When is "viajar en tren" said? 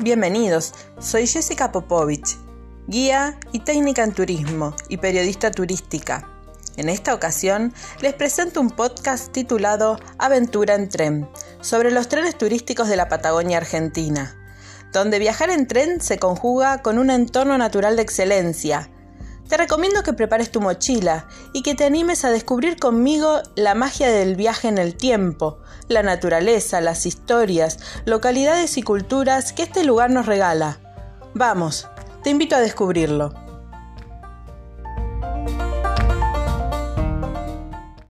15.18-16.00